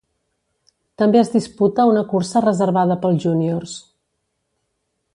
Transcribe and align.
També 1.01 1.19
es 1.21 1.29
disputa 1.33 1.85
una 1.91 2.03
cursa 2.15 2.43
reservada 2.47 2.99
pels 3.05 3.23
júniors. 3.27 3.79